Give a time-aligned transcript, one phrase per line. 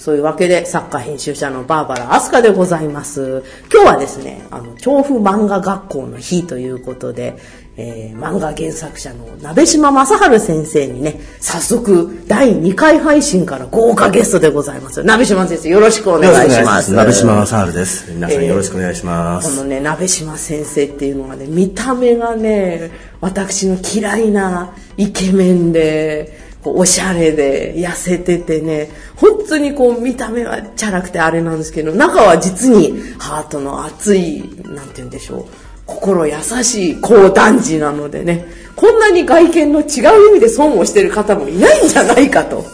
[0.00, 3.44] そういうわけで、作家編集者のバーバラ・アスカでございます。
[3.70, 7.36] 今日はですね、あの、調布漫画学校の日ということで、
[7.76, 15.04] えー漫画原作者の鍋島正治先生にね、早速、第2回配信から豪華ゲストでございます。
[15.04, 16.94] 鍋島先生、よろしくお願いします。
[16.94, 18.10] 鍋島サールです。
[18.10, 19.54] 皆さんえーよろしくお願いします。
[19.54, 22.90] このね、鍋島先生っていうのがね、見た目がね、
[23.20, 35.44] 私の嫌いなイケメンで、こうおしゃれで、痩せててね、本当にこう見た目はチャラくてあれなんですけど、中は実にハートの熱い、なんて言うんでしょう、
[35.86, 38.46] 心優しい高男児なのでね、
[38.76, 42.64] こんなに外見の違う意味で損をしてる方もいないんじゃないかと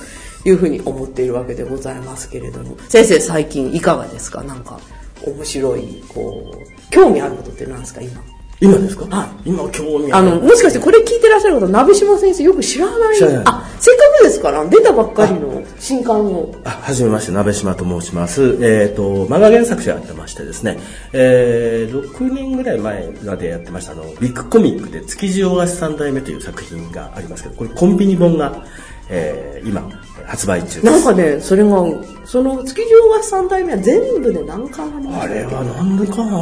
[0.44, 4.42] いうふうに思っているわけでございますけれども、先生最近いかがですか？
[4.42, 4.80] なんか
[5.24, 8.00] 面白い、こう、興味あることって何ですか？
[8.00, 8.22] 今。
[8.60, 9.04] 今ですか？
[9.14, 13.16] は今興味あの、もしかしてこれ聞いてらっしゃる方、鍋島先生よく知らない。
[13.16, 13.42] 知らない。
[13.44, 16.54] あ、せっかくですから、出たばっかりの新刊を。
[16.64, 18.56] あはじめまして、鍋島と申します。
[18.62, 20.78] えっ、と、漫画原作者やってましてですね、
[21.12, 28.64] えー、6年ぐらい前までやってました、あの、ビッグコミックで築地大橋三代目という作品がありますけど、これコンビニ本が、
[29.08, 29.88] えー、今、
[30.26, 30.84] 発売中です。
[30.84, 31.84] なんかね、それが、
[32.24, 36.38] その築地大橋三代目は全部で何巻ありましたあれは何でかな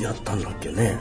[0.00, 0.98] やったんだっけね。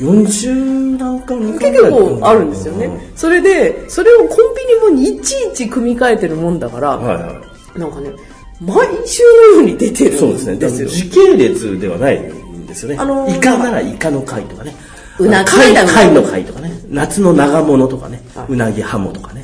[0.00, 3.12] 40何巻2巻結構あるんですよね。
[3.16, 7.42] それで、それをコンビニ本にいちいち組み替えてるもんだから、はいは
[7.76, 7.78] い。
[7.78, 8.10] なんかね、
[8.60, 10.54] 毎週のように出てるそうですね。
[10.54, 10.88] んですよ。
[10.88, 12.96] 時系列ではないんですよね。
[12.98, 14.74] あのーイカならイカの貝とかね。
[15.18, 16.72] うなぎ貝貝の貝とかね。
[16.88, 18.46] 夏の長物とかねは。
[18.48, 19.37] いうなぎハモとかね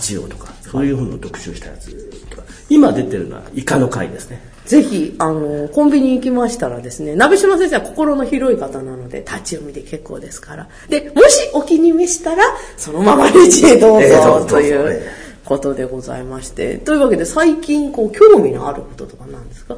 [0.00, 0.52] チウオとか。
[0.62, 1.92] そういうのを特集したやつ
[2.30, 2.42] とか。
[2.68, 4.40] 今出てるのはイカの貝ですね。
[4.66, 10.68] ぜひ、あの、コンビニ行きましたらですね、鍋島先生は心の広い方なので、立ち読みで結構ですから。
[10.88, 12.44] で、もしお気に召したら、
[12.76, 15.02] そのままレジへどうぞええどうぞという
[15.44, 16.76] ことでございまして。
[16.78, 19.76] というわけで、最近、こう、興味のあることとか何ですか？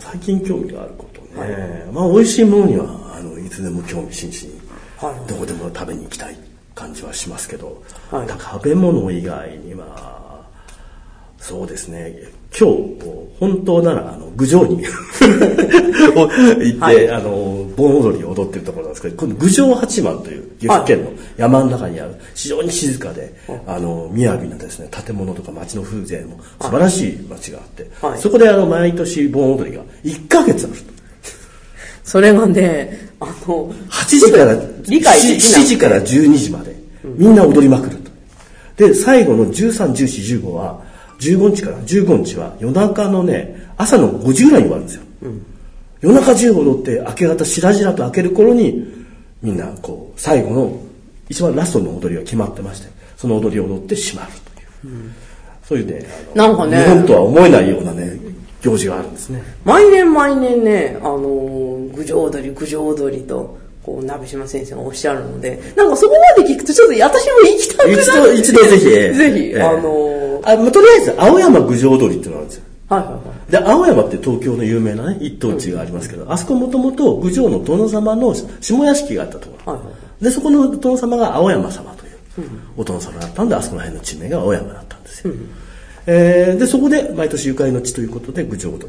[0.00, 1.86] 最近興味があることね。
[1.92, 2.84] まあ美味しいものには、
[3.16, 4.60] あの、いつでも興味津々に。
[4.98, 6.36] はいどこでも食べに行きたい
[6.74, 8.28] 感じはしますけど、はい。
[8.28, 10.22] 食べ物以外には
[11.42, 12.14] そうですね。
[12.56, 12.98] 今日
[13.40, 14.76] 本当ならあの郡上に
[16.14, 16.30] を
[16.62, 17.10] 行って、はい。
[17.10, 23.34] あの盆踊りを踊ってるところなんですけど今度郡上八幡という岐阜県の山の中にある非常に静かで、
[23.66, 28.20] あの雅なですね建物とか町の風情も素晴らしい町があって、はい。
[28.20, 31.01] そこであの毎年盆踊りが1ヶ月あると。
[32.04, 34.54] それがね、あの、8時から
[34.88, 35.62] 理解できない。
[35.62, 36.74] 7時から12時まで
[37.04, 38.02] みんな踊りまくると。
[38.76, 40.82] で最後の131415は
[41.18, 45.02] 15日から15日は夜中のね朝の5時ぐらいに終わるんですよ、
[46.00, 49.06] 夜中中踊って明け方しらじらと明ける頃に
[49.42, 50.80] みんなこう最後の
[51.28, 54.32] 一番ラストの踊りが決まってましてその踊りを踊って閉まる
[54.80, 55.12] という、
[55.62, 56.82] そういうねなんかね。
[56.82, 58.18] 日本とは思えないようなね
[58.62, 59.42] 行事があるんですね。
[59.64, 61.18] 毎年毎年ね、あの、
[61.94, 68.00] 郡上踊り、郡上踊りと、こう、鍋島先生がおっしゃるので、なんかそこまで聞くとちょっと私も行きたくなる。
[68.00, 68.84] 一度一度ぜひ。
[68.90, 69.62] ぜひ、ええ。
[69.62, 72.62] あの、あまあとりあえず青山郡上踊りっていうのがあるんですよ。
[72.88, 73.50] はいはいはい。
[73.50, 85.34] で青山って東京の有名なね一等地がありますけど、あそこもともと郡上の殿様の下屋敷があったところ、はいはいはでそこの殿様が青山様というお殿様だったんであそこら辺の地名が青山だったんですよ、
[86.06, 88.78] えーでそこで毎年ゆかりの地ということで郡上踊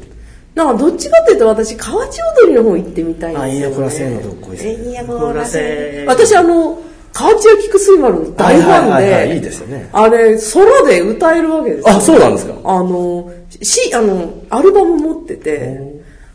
[0.54, 3.44] なんかどっちかっていうと私、河内踊りの方行ってみたいんですよ、ね。
[3.44, 6.78] あいいやこらせーのどっこいですねえいやこらせ私あの、
[7.12, 8.98] 河内屋菊水丸の大ファン
[9.28, 9.88] で、いいですよね。
[9.92, 11.96] あれ、ソロで歌えるわけですよ。
[11.96, 12.54] あそうなんですか。
[12.64, 13.32] あの、
[13.62, 15.80] し、あの、アルバム持ってて、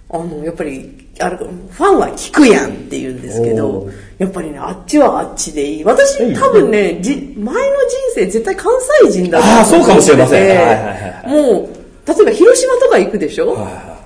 [0.10, 5.84] あの、やっぱり、あれ、ファンは聞くやんって言うんですけおどー、やっぱりね、あっちはあっちでいい。
[5.84, 7.79] 私、多分ね、じ、前の人
[8.16, 8.72] 生絶対関
[9.04, 10.44] 西人だあーそうかもしれません。
[10.44, 11.70] 思っててはいはいはいもう、
[12.08, 14.00] 例えば広島とか行くでしょ、はいは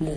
[0.00, 0.14] もう、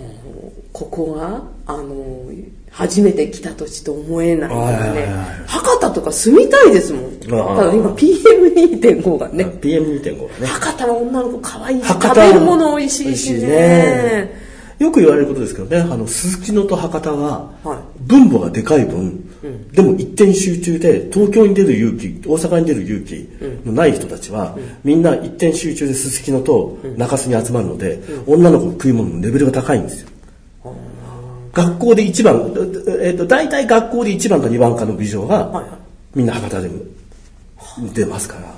[0.71, 2.31] ここが、あの、
[2.71, 5.07] 初めて来た土地と思えないからはいはいね
[5.45, 7.19] 博多とか住みたいですもん。
[7.19, 10.47] ただ今 PM2.5 がいね、PM2.5 はね。
[10.47, 11.81] 博多は女の子可愛い。
[11.81, 14.50] し、博多食べるもの美味しいしね。
[14.81, 19.23] よく言われることですけどね、あの、鈴木野と博多はは、分母がでかい分、
[19.71, 23.29] でも一点集中で、東京に出る勇気、大阪に出る勇気
[23.63, 30.09] のない人たちは、みんな一点集中で鈴木野と中洲に集まるので、女の子の食い物のレベルが高いんですよ。
[31.53, 32.51] 学校で一番、
[33.01, 35.79] えっと、大体学校で一番か二番かの美女が、はいはい。
[36.15, 36.69] みんな博多で
[37.93, 38.55] 出ますから。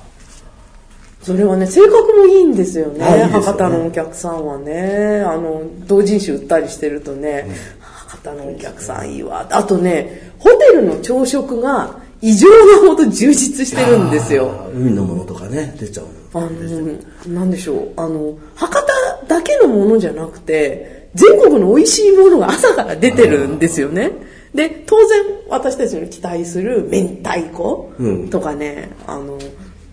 [1.24, 2.98] それはね、性格もいいんですよね。
[2.98, 5.24] ね博多のお客さんはね。
[5.26, 7.48] あの、同人誌売ったりしてるとね、
[7.80, 9.48] 博多のお客さんいいわ。
[9.50, 14.68] あとね、ホテルの朝食が異常なほど充実してるんですよ。
[14.74, 16.06] 海のものとかね、出ちゃう
[16.38, 16.46] の。
[16.46, 24.12] あの、なんでしょう、あの、博多だけのものじゃなくて、全国の美味しいものが 朝から出てるんですよね。
[24.54, 27.90] で、当然私たちの期待する明太子
[28.30, 29.38] とかね、うん、あの、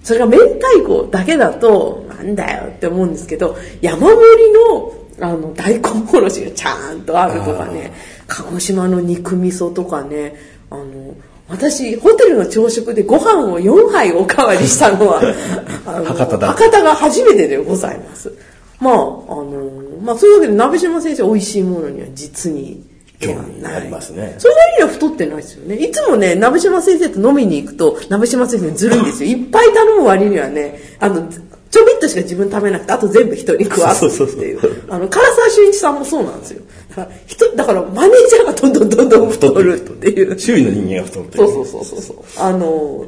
[0.04, 7.94] それが明太子だけだと、なんだよって思うんですけど、山盛りのあの大根おろしがちゃんとあるとかね
[8.28, 10.36] 鹿児島の肉味噌とかね
[10.72, 11.14] あの
[11.48, 15.22] 私ホテルの朝食でご飯を4杯おかわりしたのは
[15.86, 18.34] 博多博多が初めてでございます。
[18.80, 19.70] まああの
[20.02, 22.84] まあそういうわけで鍋島先生美味しいものには実に
[23.22, 24.36] 興味ありますね。
[24.38, 25.76] それなりには太ってないですよね。
[25.76, 29.32] いつもね、鍋島先生と飲みに行くと、鍋島先生ずるいんですよ。
[29.32, 31.28] いっぱい頼む割にはね、あの、
[31.72, 34.92] ちょびっとしか自分食べなくて、あと全部一人食わすっていう。
[34.92, 36.62] あの、唐沢俊一さんもそうなんですよ。
[36.90, 40.38] だから、人、だからマネージャーがどんどんどんどん太るっていう。
[40.38, 42.18] 周囲の人間が太るそうそうそうそうそう。
[42.38, 43.06] あの、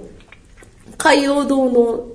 [0.98, 2.06] 海洋堂の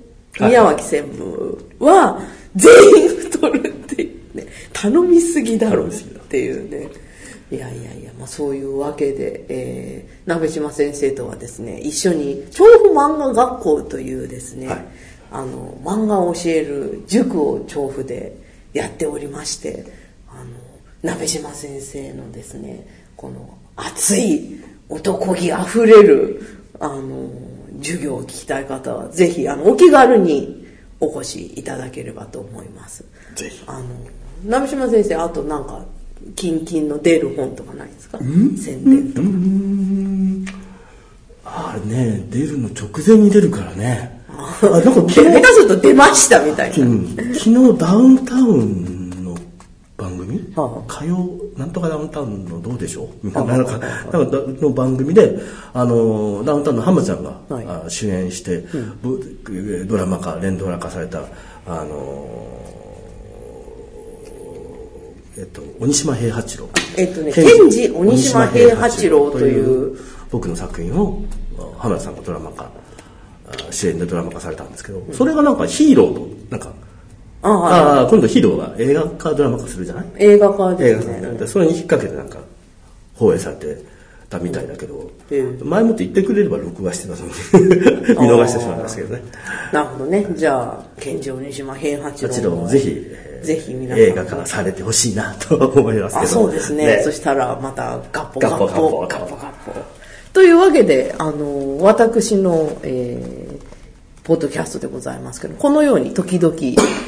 [0.41, 2.19] 宮脇専務は、
[2.57, 4.47] 全員太るっていうね。
[4.73, 5.91] 頼みすぎだろうっ
[6.31, 6.89] ていうね。
[7.51, 14.87] いやいやいや、まあ、そういうわけで、えー、鍋島先生とはですね一緒に調布漫画学校というですね、はい
[15.31, 18.37] あの漫画を教える塾を調布で
[18.73, 19.85] やっておりまして
[20.31, 20.47] あの
[21.03, 22.87] 鍋島先生のですね
[23.17, 27.29] この熱い男気あふれるあの
[27.83, 30.67] 授業を聞きたい方はぜひあのお気軽に
[31.01, 33.05] お越しいただければと思います。
[33.37, 33.85] ぜひあの
[34.45, 35.85] 鍋島先生あとなんか
[36.37, 38.19] キンキンの出る本とかないですか？
[38.19, 39.29] 宣伝とか。
[41.45, 44.23] あれね出るの直前に出るからね。
[44.31, 49.37] あなんか 下手すると出ましたみたいな、うん、昨日ダウンタウンの
[49.97, 51.29] 番組、はあ、火曜？
[51.57, 53.27] なんとかダウンタウンのどうでしょう？
[53.27, 53.81] みたいななんか
[54.13, 55.39] の番組で
[55.73, 58.65] あのダウンタウンの浜ちゃんが、はい、主演して、
[59.03, 61.23] うん、ドラマ化連ドラ化された
[61.67, 62.78] あの
[65.39, 66.69] えっと、鬼島平八郎。
[66.97, 67.91] えっとね、賢治。
[67.95, 69.97] 鬼島平八郎という。
[70.31, 71.23] 僕の作品を
[71.79, 72.71] 浜田さんがドラマ化
[73.71, 76.71] 主演でドラマ化されたんですけど、それがなんかヒーローとなんか
[77.41, 80.07] ああ、今度ヒーローが映画化ドラマ化するじゃない？
[80.19, 81.47] 映画化ですね。
[81.47, 82.41] それに引っ掛けてなんか
[83.15, 83.83] 放映されて
[84.29, 85.11] たみたいだけど、
[85.65, 87.33] 前もって言ってくれれば録画してたのに
[88.21, 89.23] 見逃してしまいますけどね。
[89.73, 90.27] なるほどね。
[90.37, 93.07] じゃあ健常西島平八郎八郎ぜひ
[93.43, 96.25] ぜひ皆映画化されてほしいなと思いますけど。
[96.25, 98.41] あそうですね、ね、そしたらまたガッポ。
[98.41, 99.01] ガッポガッポ。
[99.01, 99.73] ガッポガッポ。
[100.33, 103.48] というわけであの私の、えー
[104.29, 106.55] ポッドキャストでございますけど、このように時々、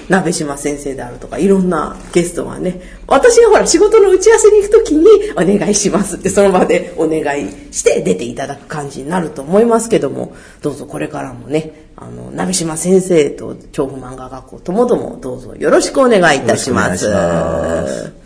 [0.09, 18.20] 鍋島先生であるとか、いろんなゲストがね、私がほら仕事の打ち合わせに行くときに、お願いしますって、その場でお願いして出ていただく感じになると思いますけども、どうぞこれからもね、あの、鍋島先生と調布漫画学校ともどもどうぞよろしくお願いいたします。